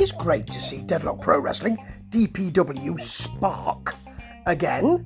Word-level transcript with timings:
it 0.00 0.04
is 0.04 0.12
great 0.12 0.46
to 0.46 0.62
see 0.62 0.78
Deadlock 0.78 1.20
Pro 1.20 1.38
Wrestling, 1.38 1.76
DPW 2.08 2.98
Spark, 2.98 3.94
again, 4.46 5.04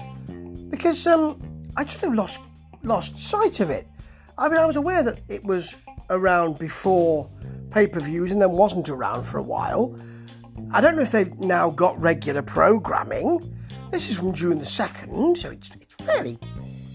because 0.71 1.04
um, 1.08 1.40
I 1.76 1.82
just 1.82 2.01
have 2.03 2.14
lost 2.14 2.38
lost 2.85 3.19
sight 3.19 3.58
of 3.58 3.71
it. 3.71 3.88
I 4.38 4.49
mean, 4.49 4.58
I 4.58 4.67
was 4.67 4.76
aware 4.76 5.03
that 5.03 5.19
it 5.26 5.42
was 5.42 5.74
around 6.10 6.60
before 6.60 7.28
pay 7.72 7.88
per 7.88 7.99
views 7.99 8.30
and 8.30 8.40
then 8.40 8.53
wasn't 8.53 8.88
around 8.88 9.24
for 9.24 9.38
a 9.38 9.42
while. 9.42 9.99
I 10.71 10.80
don't 10.80 10.95
know 10.95 11.03
if 11.03 11.11
they've 11.11 11.40
now 11.40 11.71
got 11.71 12.01
regular 12.01 12.42
programming. 12.42 13.40
This 13.90 14.08
is 14.08 14.17
from 14.17 14.33
June 14.33 14.61
the 14.61 14.65
2nd, 14.65 15.38
so 15.38 15.51
it's, 15.51 15.71
it's 15.81 15.95
fairly, 16.05 16.38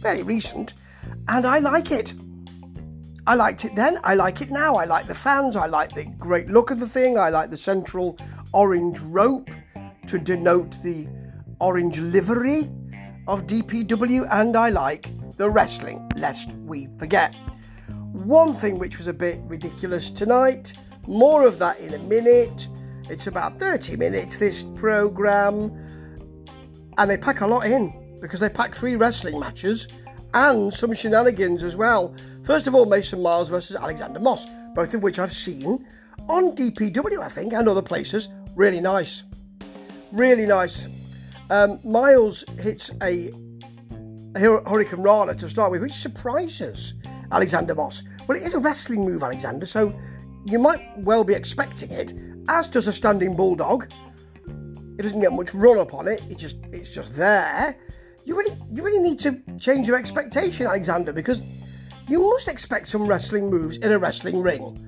fairly 0.02 0.24
recent, 0.24 0.74
and 1.28 1.46
I 1.46 1.60
like 1.60 1.92
it. 1.92 2.14
I 3.30 3.36
liked 3.36 3.64
it 3.64 3.76
then, 3.76 4.00
I 4.04 4.16
like 4.16 4.42
it 4.42 4.50
now. 4.50 4.74
I 4.74 4.86
like 4.86 5.06
the 5.06 5.14
fans, 5.14 5.56
I 5.56 5.68
like 5.68 5.94
the 5.94 6.06
great 6.06 6.48
look 6.48 6.72
of 6.72 6.80
the 6.80 6.90
thing, 6.90 7.20
I 7.20 7.30
like 7.30 7.52
the 7.52 7.58
central 7.58 8.18
orange 8.54 8.98
rope 9.02 9.52
to 10.08 10.18
denote 10.18 10.82
the 10.82 11.08
orange 11.60 12.00
livery 12.00 12.72
of 13.28 13.46
DPW, 13.46 14.28
and 14.32 14.56
I 14.56 14.70
like 14.70 15.12
the 15.38 15.48
wrestling, 15.48 16.10
lest 16.16 16.50
we 16.66 16.88
forget. 16.98 17.36
One 18.14 18.56
thing 18.56 18.80
which 18.80 18.98
was 18.98 19.06
a 19.06 19.14
bit 19.14 19.40
ridiculous 19.44 20.10
tonight, 20.10 20.74
more 21.06 21.46
of 21.46 21.60
that 21.60 21.80
in 21.80 21.94
a 21.94 22.00
minute. 22.00 22.68
It's 23.12 23.28
about 23.28 23.60
30 23.60 23.96
minutes, 23.96 24.38
this 24.38 24.64
program, 24.76 25.70
and 26.98 27.08
they 27.08 27.18
pack 27.18 27.42
a 27.42 27.48
lot 27.48 27.68
in 27.68 28.18
because 28.22 28.40
they 28.40 28.50
pack 28.50 28.74
three 28.74 28.96
wrestling 28.96 29.40
matches 29.40 29.88
and 30.34 30.74
some 30.74 30.94
shenanigans 30.94 31.64
as 31.64 31.76
well. 31.76 32.14
First 32.44 32.68
of 32.68 32.76
all, 32.76 32.86
Mason 32.86 33.22
Miles 33.22 33.50
versus 33.50 33.76
Alexander 33.76 34.20
Moss, 34.20 34.46
both 34.76 34.94
of 34.94 35.04
which 35.04 35.20
I've 35.20 35.34
seen 35.34 35.86
on 36.28 36.56
DPW, 36.56 37.20
I 37.20 37.30
think, 37.30 37.54
and 37.54 37.68
other 37.68 37.82
places. 37.82 38.30
Really 38.56 38.82
nice. 38.82 39.24
Really 40.12 40.46
nice. 40.46 40.88
Um, 41.50 41.80
Miles 41.84 42.44
hits 42.60 42.92
a 43.02 43.32
Hurricanrana 44.34 45.38
to 45.40 45.50
start 45.50 45.72
with, 45.72 45.82
which 45.82 45.94
surprises 45.94 46.94
Alexander 47.32 47.76
Moss. 47.76 48.04
Well, 48.28 48.38
it 48.38 48.44
is 48.44 48.54
a 48.54 48.60
wrestling 48.60 49.06
move, 49.06 49.24
Alexander, 49.24 49.66
so 49.66 49.94
you 50.46 50.60
might 50.60 50.86
well 50.98 51.24
be 51.24 51.34
expecting 51.34 51.92
it, 51.92 52.14
as 52.48 52.68
does 52.68 52.88
a 52.88 52.94
standing 52.94 53.36
bulldog. 53.36 53.92
It 54.98 55.04
doesn't 55.04 55.22
get 55.22 55.32
much 55.32 55.54
run 55.54 55.80
up 55.80 55.94
on 55.94 56.08
it, 56.08 56.22
it 56.30 56.38
just 56.38 56.58
it's 56.72 56.90
just 56.90 57.16
there. 57.16 57.76
You 58.26 58.38
really 58.38 58.58
you 58.72 58.84
really 58.84 59.00
need 59.00 59.20
to 59.22 59.42
change 59.60 59.88
your 59.88 59.98
expectation, 59.98 60.68
Alexander, 60.68 61.12
because 61.12 61.40
you 62.08 62.20
must 62.30 62.48
expect 62.48 62.88
some 62.88 63.08
wrestling 63.08 63.50
moves 63.50 63.78
in 63.78 63.92
a 63.92 64.00
wrestling 64.00 64.42
ring. 64.42 64.86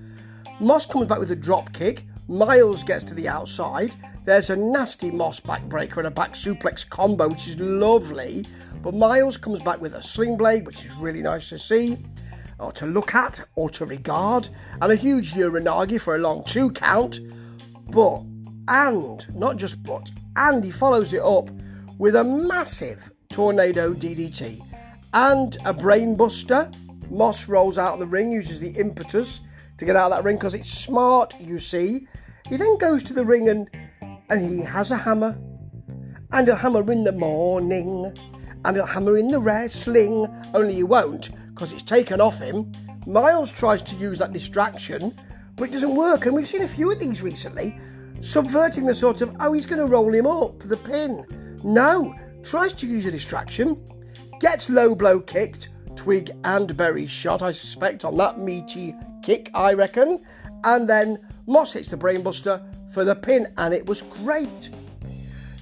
Moss 0.59 0.85
comes 0.85 1.07
back 1.07 1.19
with 1.19 1.31
a 1.31 1.35
drop 1.35 1.73
kick, 1.73 2.05
Miles 2.27 2.83
gets 2.83 3.03
to 3.05 3.13
the 3.13 3.27
outside, 3.27 3.93
there's 4.23 4.51
a 4.51 4.55
nasty 4.55 5.09
Moss 5.09 5.39
backbreaker 5.39 5.97
and 5.97 6.07
a 6.07 6.11
back 6.11 6.33
suplex 6.33 6.87
combo, 6.87 7.29
which 7.29 7.47
is 7.47 7.57
lovely. 7.57 8.45
But 8.83 8.93
Miles 8.93 9.35
comes 9.35 9.61
back 9.63 9.81
with 9.81 9.95
a 9.95 10.03
sling 10.03 10.37
blade, 10.37 10.67
which 10.67 10.85
is 10.85 10.91
really 10.99 11.23
nice 11.23 11.49
to 11.49 11.57
see, 11.57 11.97
or 12.59 12.71
to 12.73 12.85
look 12.85 13.15
at, 13.15 13.41
or 13.55 13.69
to 13.71 13.85
regard, 13.85 14.49
and 14.79 14.91
a 14.91 14.95
huge 14.95 15.33
Uranage 15.33 15.99
for 15.99 16.15
a 16.15 16.19
long 16.19 16.43
two 16.43 16.71
count. 16.71 17.19
But, 17.89 18.21
and, 18.67 19.25
not 19.35 19.57
just 19.57 19.81
but, 19.81 20.11
and 20.35 20.63
he 20.63 20.69
follows 20.69 21.13
it 21.13 21.21
up 21.21 21.49
with 21.97 22.15
a 22.15 22.23
massive 22.23 23.11
tornado 23.31 23.93
DDT 23.93 24.61
and 25.13 25.55
a 25.65 25.73
brainbuster. 25.73 26.73
Moss 27.09 27.47
rolls 27.47 27.77
out 27.77 27.93
of 27.93 27.99
the 27.99 28.07
ring, 28.07 28.31
uses 28.31 28.59
the 28.59 28.69
impetus 28.69 29.41
to 29.77 29.85
get 29.85 29.95
out 29.95 30.11
of 30.11 30.17
that 30.17 30.23
ring 30.23 30.37
because 30.37 30.53
it's 30.53 30.71
smart, 30.71 31.33
you 31.39 31.59
see. 31.59 32.07
He 32.49 32.57
then 32.57 32.77
goes 32.77 33.03
to 33.03 33.13
the 33.13 33.25
ring 33.25 33.49
and 33.49 33.69
and 34.29 34.49
he 34.49 34.63
has 34.63 34.91
a 34.91 34.97
hammer 34.97 35.37
and 36.31 36.47
a 36.47 36.55
hammer 36.55 36.89
in 36.91 37.03
the 37.03 37.11
morning 37.11 38.15
and 38.63 38.77
a 38.77 38.85
hammer 38.85 39.17
in 39.17 39.27
the 39.27 39.39
wrestling, 39.39 40.27
only 40.53 40.75
he 40.75 40.83
won't 40.83 41.31
because 41.49 41.73
it's 41.73 41.83
taken 41.83 42.21
off 42.21 42.39
him. 42.39 42.71
Miles 43.05 43.51
tries 43.51 43.81
to 43.83 43.95
use 43.95 44.19
that 44.19 44.33
distraction, 44.33 45.19
but 45.55 45.69
it 45.69 45.73
doesn't 45.73 45.95
work, 45.95 46.25
and 46.25 46.35
we've 46.35 46.47
seen 46.47 46.61
a 46.61 46.67
few 46.67 46.91
of 46.91 46.99
these 46.99 47.21
recently, 47.21 47.79
subverting 48.21 48.85
the 48.85 48.95
sort 48.95 49.21
of, 49.21 49.35
oh, 49.39 49.53
he's 49.53 49.65
going 49.65 49.79
to 49.79 49.87
roll 49.87 50.13
him 50.13 50.27
up 50.27 50.59
the 50.59 50.77
pin. 50.77 51.25
No, 51.63 52.15
tries 52.43 52.73
to 52.73 52.87
use 52.87 53.05
a 53.05 53.11
distraction, 53.11 53.81
gets 54.39 54.69
low 54.69 54.95
blow 54.95 55.19
kicked, 55.19 55.69
twig 55.95 56.31
and 56.43 56.75
berry 56.75 57.07
shot, 57.07 57.41
I 57.41 57.51
suspect, 57.51 58.05
on 58.05 58.17
that 58.17 58.39
meaty 58.39 58.95
kick, 59.21 59.51
I 59.53 59.73
reckon, 59.73 60.23
and 60.63 60.89
then 60.89 61.19
Moss 61.47 61.73
hits 61.73 61.89
the 61.89 61.97
brainbuster 61.97 62.61
for 62.93 63.03
the 63.03 63.15
pin, 63.15 63.53
and 63.57 63.73
it 63.73 63.85
was 63.85 64.01
great. 64.01 64.69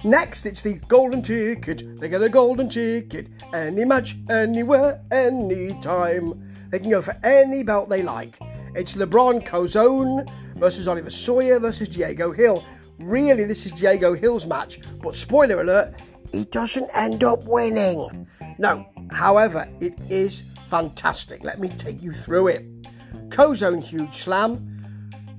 Next, 0.02 0.46
it's 0.46 0.62
the 0.62 0.74
golden 0.88 1.22
ticket. 1.22 2.00
They 2.00 2.08
get 2.08 2.22
a 2.22 2.28
golden 2.28 2.70
ticket. 2.70 3.28
Any 3.52 3.84
match, 3.84 4.16
anywhere, 4.30 5.00
anytime. 5.10 6.50
They 6.70 6.78
can 6.78 6.90
go 6.90 7.02
for 7.02 7.14
any 7.22 7.62
belt 7.62 7.90
they 7.90 8.02
like. 8.02 8.38
It's 8.74 8.94
LeBron 8.94 9.46
Kozone 9.46 10.30
versus 10.56 10.88
Oliver 10.88 11.10
Sawyer 11.10 11.58
versus 11.58 11.88
Diego 11.88 12.32
Hill. 12.32 12.64
Really, 12.98 13.44
this 13.44 13.66
is 13.66 13.72
Diego 13.72 14.14
Hill's 14.14 14.46
match, 14.46 14.80
but 15.02 15.16
spoiler 15.16 15.60
alert, 15.60 16.00
he 16.32 16.44
doesn't 16.46 16.90
end 16.94 17.24
up 17.24 17.44
winning. 17.44 18.26
No, 18.58 18.86
however, 19.10 19.68
it 19.80 19.94
is 20.08 20.42
fantastic. 20.68 21.44
Let 21.44 21.60
me 21.60 21.68
take 21.68 22.02
you 22.02 22.12
through 22.12 22.48
it. 22.48 22.82
Kozone 23.28 23.82
huge 23.82 24.22
slam, 24.22 24.80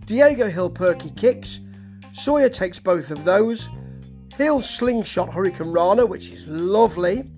Diego 0.06 0.50
Hill 0.50 0.70
perky 0.70 1.12
kicks, 1.12 1.60
Sawyer 2.14 2.50
takes 2.50 2.80
both 2.80 3.12
of 3.12 3.24
those. 3.24 3.70
Hill 4.36 4.62
slingshot 4.62 5.30
Hurricanrana, 5.30 6.08
which 6.08 6.30
is 6.30 6.46
lovely. 6.48 7.30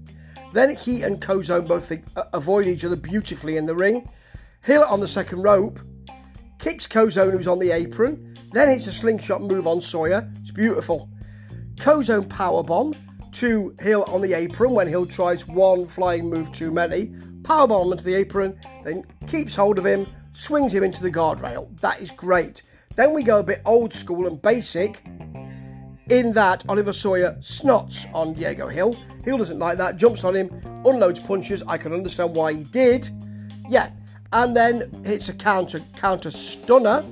Then 0.53 0.75
he 0.75 1.01
and 1.01 1.21
Kozone 1.21 1.67
both 1.67 1.91
uh, 1.91 2.23
avoid 2.33 2.67
each 2.67 2.85
other 2.85 2.95
beautifully 2.95 3.57
in 3.57 3.65
the 3.65 3.75
ring. 3.75 4.09
Hill 4.63 4.83
on 4.83 4.99
the 4.99 5.07
second 5.07 5.41
rope 5.41 5.79
kicks 6.59 6.87
Kozone, 6.87 7.31
who's 7.31 7.47
on 7.47 7.59
the 7.59 7.71
apron. 7.71 8.35
Then 8.53 8.69
hits 8.69 8.87
a 8.87 8.91
slingshot 8.93 9.41
move 9.41 9.67
on 9.67 9.81
Sawyer. 9.81 10.31
It's 10.41 10.51
beautiful. 10.51 11.09
Kozone 11.75 12.27
powerbomb 12.27 12.95
to 13.33 13.75
Hill 13.79 14.03
on 14.07 14.21
the 14.21 14.33
apron 14.33 14.73
when 14.73 14.87
Hill 14.87 15.05
tries 15.05 15.47
one 15.47 15.87
flying 15.87 16.29
move 16.29 16.51
too 16.51 16.71
many. 16.71 17.07
Powerbomb 17.41 17.91
onto 17.91 18.03
the 18.03 18.15
apron, 18.15 18.59
then 18.83 19.03
keeps 19.27 19.55
hold 19.55 19.77
of 19.77 19.85
him, 19.85 20.07
swings 20.33 20.73
him 20.73 20.83
into 20.83 21.01
the 21.01 21.11
guardrail. 21.11 21.67
That 21.81 22.01
is 22.01 22.11
great. 22.11 22.61
Then 22.95 23.13
we 23.13 23.23
go 23.23 23.39
a 23.39 23.43
bit 23.43 23.61
old 23.65 23.93
school 23.93 24.27
and 24.27 24.41
basic 24.41 25.03
in 26.09 26.33
that 26.33 26.63
Oliver 26.69 26.93
Sawyer 26.93 27.35
snots 27.39 28.13
on 28.13 28.33
Diego 28.33 28.67
Hill. 28.67 28.95
Hill 29.23 29.37
doesn't 29.37 29.59
like 29.59 29.77
that, 29.77 29.97
jumps 29.97 30.23
on 30.23 30.35
him, 30.35 30.49
unloads 30.85 31.19
punches. 31.19 31.63
I 31.67 31.77
can 31.77 31.93
understand 31.93 32.35
why 32.35 32.53
he 32.53 32.63
did. 32.63 33.09
Yeah, 33.69 33.89
and 34.31 34.55
then 34.55 35.03
hits 35.03 35.29
a 35.29 35.33
counter 35.33 35.79
counter 35.95 36.31
stunner. 36.31 37.03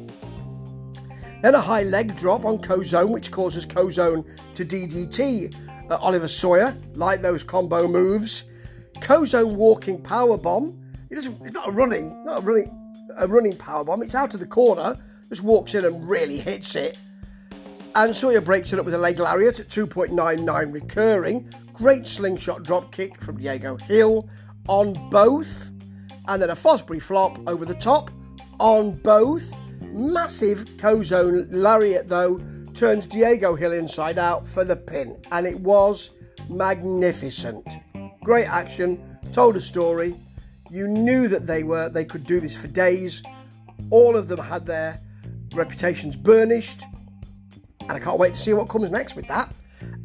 Then 1.42 1.56
a 1.56 1.62
high 1.62 1.84
leg 1.84 2.16
drop 2.16 2.46
on 2.46 2.60
Kozone, 2.60 3.10
which 3.10 3.32
causes 3.32 3.66
Kozone 3.66 4.24
to 4.54 4.64
DDT 4.64 5.56
Oliver 6.00 6.28
Sawyer, 6.28 6.76
like 6.94 7.22
those 7.22 7.44
combo 7.44 7.88
moves. 7.88 8.44
Kozone 8.96 9.56
walking 9.56 10.02
power 10.02 10.38
bomb. 10.38 10.80
It. 11.10 11.26
It's 11.26 11.54
not 11.54 11.68
a 11.68 11.72
running, 11.72 12.24
not 12.24 12.40
a 12.40 12.42
running, 12.42 12.94
a 13.18 13.28
running 13.28 13.58
power 13.58 13.84
bomb. 13.84 14.02
It's 14.02 14.16
out 14.16 14.34
of 14.34 14.40
the 14.40 14.46
corner. 14.46 14.98
Just 15.30 15.42
walks 15.42 15.74
in 15.76 15.86
and 15.86 16.08
really 16.08 16.38
hits 16.38 16.76
it. 16.76 16.98
And 17.96 18.16
Sawyer 18.16 18.40
breaks 18.42 18.72
it 18.72 18.80
up 18.80 18.86
with 18.86 18.94
a 18.94 18.98
leg 18.98 19.20
lariat 19.20 19.60
at 19.60 19.68
2.99 19.68 20.74
recurring. 20.74 21.50
Great 21.74 22.08
slingshot 22.08 22.64
drop 22.64 22.92
kick 22.92 23.22
from 23.22 23.38
Diego 23.38 23.76
Hill 23.78 24.30
on 24.68 24.94
both. 25.10 25.50
And 26.28 26.42
then 26.42 26.52
a 26.52 26.56
Fosbury 26.56 27.02
flop 27.02 27.38
over 27.48 27.66
the 27.66 27.76
top 27.76 28.12
on 28.60 28.94
both. 28.98 29.44
Massive 29.82 30.60
Kozone 30.78 31.48
lariat 31.50 32.08
though 32.08 32.40
turns 32.74 33.06
Diego 33.06 33.56
Hill 33.56 33.72
inside 33.74 34.18
out 34.18 34.48
for 34.48 34.64
the 34.64 34.76
pin. 34.76 35.20
And 35.32 35.46
it 35.46 35.60
was 35.60 36.12
magnificent. 36.50 37.66
Great 38.24 38.46
action, 38.46 39.20
told 39.34 39.56
a 39.56 39.62
story. 39.62 40.16
You 40.70 40.88
knew 40.88 41.28
that 41.28 41.48
they 41.48 41.64
were 41.64 41.90
they 41.90 42.06
could 42.06 42.26
do 42.26 42.40
this 42.40 42.56
for 42.56 42.68
days. 42.68 43.24
All 43.90 44.16
of 44.16 44.28
them 44.28 44.40
had 44.40 44.66
their 44.66 45.00
reputations 45.54 46.16
burnished 46.16 46.84
and 47.82 47.92
I 47.92 48.00
can't 48.00 48.18
wait 48.18 48.34
to 48.34 48.40
see 48.40 48.54
what 48.54 48.70
comes 48.70 48.92
next 48.92 49.16
with 49.16 49.28
that. 49.28 49.54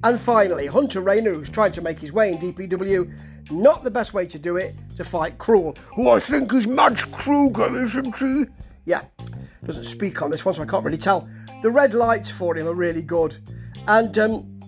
And 0.02 0.20
finally, 0.20 0.66
Hunter 0.66 1.00
Rayner, 1.00 1.32
who's 1.32 1.50
trying 1.50 1.72
to 1.72 1.82
make 1.82 1.98
his 1.98 2.12
way 2.12 2.32
in 2.32 2.38
DPW, 2.38 3.12
not 3.50 3.84
the 3.84 3.90
best 3.90 4.14
way 4.14 4.26
to 4.26 4.38
do 4.38 4.56
it, 4.56 4.74
to 4.96 5.04
fight 5.04 5.38
Cruel, 5.38 5.76
who 5.94 6.10
I 6.10 6.20
think 6.20 6.52
is 6.52 6.66
Mads 6.66 7.04
Krügger, 7.04 7.84
isn't 7.84 8.16
he? 8.16 8.50
Yeah, 8.86 9.02
doesn't 9.64 9.84
speak 9.84 10.22
on 10.22 10.30
this 10.30 10.44
one, 10.44 10.54
so 10.54 10.62
I 10.62 10.66
can't 10.66 10.84
really 10.84 10.98
tell. 10.98 11.28
The 11.66 11.72
red 11.72 11.94
lights 11.94 12.30
for 12.30 12.56
him 12.56 12.68
are 12.68 12.74
really 12.74 13.02
good. 13.02 13.38
And 13.88 14.16
um, 14.18 14.60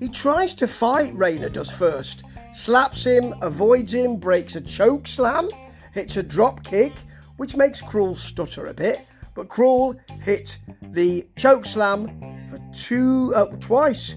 he 0.00 0.08
tries 0.08 0.54
to 0.54 0.66
fight 0.66 1.14
Rayner, 1.14 1.50
does 1.50 1.70
first. 1.70 2.22
Slaps 2.54 3.04
him, 3.04 3.34
avoids 3.42 3.92
him, 3.92 4.16
breaks 4.16 4.56
a 4.56 4.62
choke 4.62 5.06
slam, 5.06 5.50
hits 5.92 6.16
a 6.16 6.22
drop 6.22 6.64
kick, 6.64 6.94
which 7.36 7.56
makes 7.56 7.82
Cruel 7.82 8.16
stutter 8.16 8.64
a 8.64 8.72
bit. 8.72 9.06
But 9.34 9.50
Cruel 9.50 9.96
hit 10.22 10.56
the 10.80 11.28
choke 11.36 11.66
slam 11.66 12.08
for 12.48 12.58
two, 12.74 13.34
uh, 13.34 13.48
twice, 13.60 14.14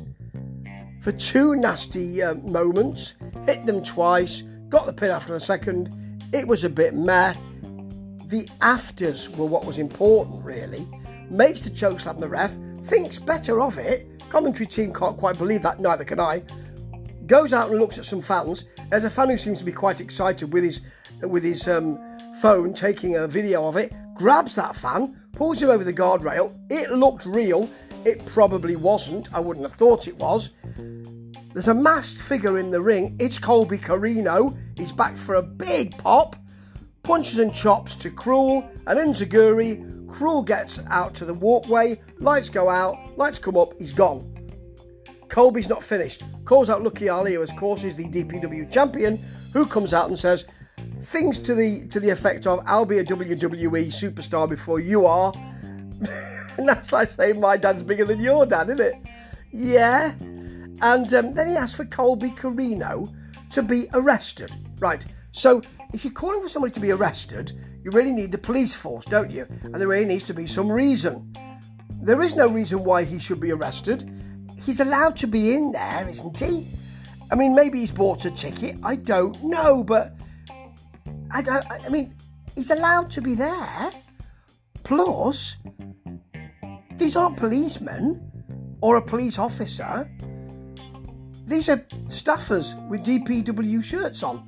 for 1.01 1.11
two 1.11 1.57
nasty 1.57 2.23
uh, 2.23 2.35
moments. 2.35 3.15
Hit 3.47 3.65
them 3.65 3.83
twice, 3.83 4.43
got 4.69 4.85
the 4.85 4.93
pin 4.93 5.11
after 5.11 5.33
the 5.33 5.41
second. 5.41 6.23
It 6.31 6.47
was 6.47 6.63
a 6.63 6.69
bit 6.69 6.95
meh. 6.95 7.33
The 8.27 8.47
afters 8.61 9.27
were 9.27 9.45
what 9.45 9.65
was 9.65 9.77
important, 9.77 10.41
really. 10.45 10.87
Makes 11.29 11.61
the 11.61 11.69
choke 11.69 11.99
slam 11.99 12.19
the 12.19 12.27
ref, 12.27 12.51
thinks 12.87 13.19
better 13.19 13.61
of 13.61 13.77
it. 13.77 14.07
Commentary 14.29 14.67
team 14.67 14.93
can't 14.93 15.17
quite 15.17 15.37
believe 15.37 15.61
that, 15.61 15.79
neither 15.79 16.03
can 16.03 16.19
I. 16.19 16.43
Goes 17.27 17.53
out 17.53 17.69
and 17.69 17.79
looks 17.79 17.97
at 17.97 18.05
some 18.05 18.21
fans. 18.21 18.63
There's 18.89 19.03
a 19.03 19.09
fan 19.09 19.29
who 19.29 19.37
seems 19.37 19.59
to 19.59 19.65
be 19.65 19.71
quite 19.71 20.01
excited 20.01 20.51
with 20.51 20.63
his 20.63 20.81
with 21.21 21.43
his 21.43 21.67
um, 21.67 21.99
phone, 22.41 22.73
taking 22.73 23.15
a 23.15 23.27
video 23.27 23.67
of 23.67 23.77
it. 23.77 23.93
Grabs 24.15 24.55
that 24.55 24.75
fan, 24.75 25.19
pulls 25.33 25.61
him 25.61 25.69
over 25.69 25.83
the 25.83 25.93
guardrail. 25.93 26.57
It 26.69 26.91
looked 26.91 27.25
real. 27.25 27.69
It 28.05 28.25
probably 28.25 28.75
wasn't. 28.75 29.31
I 29.33 29.39
wouldn't 29.39 29.65
have 29.65 29.77
thought 29.77 30.07
it 30.07 30.17
was. 30.17 30.49
There's 31.53 31.67
a 31.67 31.73
masked 31.73 32.21
figure 32.21 32.57
in 32.57 32.71
the 32.71 32.81
ring. 32.81 33.15
It's 33.19 33.37
Colby 33.37 33.77
Corino. 33.77 34.57
He's 34.77 34.91
back 34.91 35.17
for 35.17 35.35
a 35.35 35.41
big 35.41 35.97
pop. 35.97 36.35
Punches 37.03 37.39
and 37.39 37.53
chops 37.53 37.95
to 37.95 38.09
Cruel 38.09 38.69
and 38.87 38.99
Enzuigiri. 38.99 39.98
Cruel 40.11 40.41
gets 40.41 40.79
out 40.89 41.13
to 41.15 41.25
the 41.25 41.33
walkway. 41.33 42.01
Lights 42.19 42.49
go 42.49 42.69
out. 42.69 43.17
Lights 43.17 43.39
come 43.39 43.57
up. 43.57 43.73
He's 43.79 43.93
gone. 43.93 44.35
Colby's 45.29 45.69
not 45.69 45.83
finished. 45.83 46.23
Calls 46.45 46.69
out 46.69 46.81
Lucky 46.81 47.07
Ali, 47.07 47.35
who 47.35 47.41
of 47.41 47.55
course 47.55 47.83
is 47.83 47.95
the 47.95 48.05
DPW 48.05 48.71
champion, 48.71 49.19
who 49.53 49.65
comes 49.65 49.93
out 49.93 50.09
and 50.09 50.17
says 50.17 50.45
things 51.05 51.37
to 51.39 51.53
the 51.53 51.87
to 51.87 51.99
the 51.99 52.09
effect 52.09 52.47
of 52.47 52.61
"I'll 52.65 52.85
be 52.85 52.97
a 52.97 53.03
WWE 53.03 53.87
superstar 53.87 54.49
before 54.49 54.79
you 54.79 55.05
are." 55.05 55.31
and 56.57 56.67
that's 56.67 56.91
like 56.91 57.11
saying 57.11 57.39
my 57.39 57.57
dad's 57.57 57.83
bigger 57.83 58.05
than 58.05 58.19
your 58.19 58.45
dad, 58.45 58.69
isn't 58.69 58.79
it? 58.79 58.95
Yeah. 59.51 60.13
And 60.81 61.13
um, 61.13 61.33
then 61.33 61.49
he 61.49 61.55
asks 61.55 61.75
for 61.75 61.85
Colby 61.85 62.31
Corino 62.31 63.13
to 63.51 63.61
be 63.61 63.87
arrested. 63.93 64.51
Right. 64.79 65.05
So 65.31 65.61
if 65.93 66.03
you're 66.03 66.13
calling 66.13 66.41
for 66.41 66.49
somebody 66.49 66.73
to 66.73 66.79
be 66.79 66.91
arrested, 66.91 67.53
you 67.83 67.91
really 67.91 68.11
need 68.11 68.31
the 68.31 68.37
police 68.37 68.73
force, 68.73 69.05
don't 69.05 69.31
you? 69.31 69.45
And 69.63 69.75
there 69.75 69.87
really 69.87 70.05
needs 70.05 70.23
to 70.25 70.33
be 70.33 70.47
some 70.47 70.71
reason. 70.71 71.33
There 72.01 72.21
is 72.21 72.35
no 72.35 72.47
reason 72.47 72.83
why 72.83 73.03
he 73.03 73.19
should 73.19 73.39
be 73.39 73.51
arrested. 73.51 74.09
He's 74.65 74.79
allowed 74.79 75.17
to 75.17 75.27
be 75.27 75.53
in 75.53 75.71
there, 75.71 76.07
isn't 76.07 76.39
he? 76.39 76.67
I 77.31 77.35
mean, 77.35 77.53
maybe 77.53 77.79
he's 77.79 77.91
bought 77.91 78.25
a 78.25 78.31
ticket. 78.31 78.77
I 78.83 78.95
don't 78.95 79.41
know, 79.43 79.83
but 79.83 80.13
I 81.31 81.41
don't. 81.41 81.65
I 81.69 81.89
mean, 81.89 82.15
he's 82.55 82.71
allowed 82.71 83.11
to 83.11 83.21
be 83.21 83.35
there. 83.35 83.91
Plus, 84.83 85.55
these 86.97 87.15
aren't 87.15 87.37
policemen 87.37 88.31
or 88.81 88.95
a 88.95 89.01
police 89.01 89.37
officer. 89.37 90.09
These 91.45 91.69
are 91.69 91.77
staffers 92.07 92.73
with 92.89 93.05
DPW 93.05 93.83
shirts 93.83 94.23
on. 94.23 94.47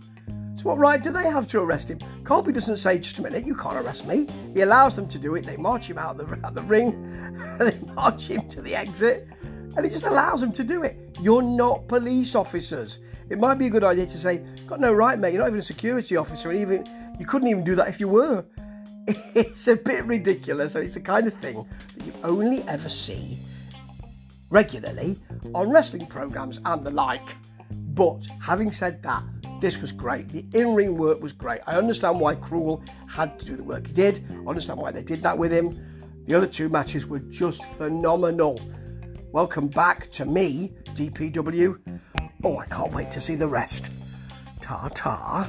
So 0.62 0.70
what 0.70 0.78
right 0.78 1.02
do 1.02 1.12
they 1.12 1.24
have 1.24 1.48
to 1.50 1.60
arrest 1.60 1.90
him? 1.90 1.98
Colby 2.24 2.52
doesn't 2.52 2.78
say, 2.78 3.00
just 3.00 3.18
a 3.18 3.22
minute, 3.24 3.48
you 3.48 3.56
can't 3.56 3.78
arrest 3.78 4.06
me. 4.06 4.28
He 4.54 4.62
allows 4.62 4.96
them 4.96 5.08
to 5.10 5.18
do 5.18 5.34
it. 5.34 5.44
They 5.44 5.58
march 5.58 5.88
him 5.88 5.98
out 5.98 6.18
the, 6.18 6.40
out 6.46 6.54
the 6.54 6.62
ring, 6.62 6.94
and 7.60 7.72
they 7.72 7.94
march 7.94 8.28
him 8.28 8.48
to 8.50 8.62
the 8.62 8.76
exit, 8.76 9.28
and 9.76 9.84
he 9.84 9.90
just 9.90 10.06
allows 10.06 10.40
them 10.40 10.54
to 10.54 10.64
do 10.64 10.84
it. 10.84 11.18
You're 11.20 11.42
not 11.42 11.88
police 11.88 12.36
officers. 12.36 13.00
It 13.32 13.40
might 13.40 13.56
be 13.56 13.66
a 13.66 13.70
good 13.72 13.84
idea 13.84 14.06
to 14.06 14.20
say, 14.20 14.46
got 14.68 14.80
no 14.80 14.94
right, 14.94 15.18
mate, 15.18 15.34
you're 15.34 15.42
not 15.42 15.48
even 15.48 15.60
a 15.60 15.64
security 15.64 16.16
officer, 16.16 16.52
and 16.52 16.60
even 16.60 17.16
you 17.20 17.26
couldn't 17.26 17.48
even 17.48 17.64
do 17.64 17.74
that 17.74 17.88
if 17.88 18.00
you 18.00 18.08
were. 18.08 18.46
It's 19.34 19.68
a 19.68 19.76
bit 19.76 20.06
ridiculous, 20.06 20.76
and 20.76 20.84
it's 20.84 20.94
the 20.94 21.02
kind 21.02 21.26
of 21.26 21.34
thing 21.34 21.68
that 21.98 22.06
you 22.06 22.14
only 22.24 22.62
ever 22.68 22.88
see 22.88 23.40
regularly 24.52 25.18
on 25.56 25.72
wrestling 25.72 26.06
programs 26.06 26.60
and 26.66 26.86
the 26.86 26.92
like. 26.92 27.36
But 27.72 28.28
having 28.40 28.72
said 28.72 29.02
that, 29.02 29.24
this 29.62 29.80
was 29.80 29.92
great. 29.92 30.28
The 30.30 30.44
in 30.60 30.74
ring 30.74 30.98
work 30.98 31.22
was 31.22 31.34
great. 31.34 31.62
I 31.68 31.76
understand 31.76 32.20
why 32.20 32.34
Cruel 32.36 32.84
had 33.08 33.40
to 33.40 33.46
do 33.46 33.56
the 33.56 33.64
work 33.64 33.86
he 33.88 33.94
did. 33.94 34.26
I 34.32 34.50
understand 34.50 34.80
why 34.80 34.92
they 34.92 35.04
did 35.04 35.22
that 35.22 35.38
with 35.38 35.54
him. 35.54 35.80
The 36.26 36.36
other 36.36 36.48
two 36.48 36.68
matches 36.68 37.06
were 37.06 37.20
just 37.20 37.64
phenomenal. 37.78 38.60
Welcome 39.32 39.68
back 39.68 40.10
to 40.12 40.26
me, 40.26 40.74
DPW. 40.96 41.80
Oh, 42.44 42.58
I 42.58 42.66
can't 42.66 42.92
wait 42.92 43.12
to 43.12 43.22
see 43.22 43.36
the 43.36 43.48
rest. 43.48 43.92
Ta 44.62 44.90
ta. 44.94 45.48